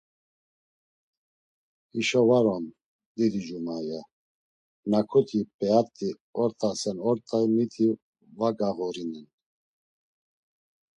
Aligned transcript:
Hişo 1.93 2.21
var 2.29 2.45
on, 2.55 2.65
didicuma, 3.15 3.77
ya; 3.89 4.01
naǩuti 4.89 5.39
p̌eat̆i 5.57 6.09
ort̆asen 6.41 6.97
ort̆ay, 7.09 7.45
miti 7.55 7.87
va 8.37 8.49
gağurinen. 8.57 9.27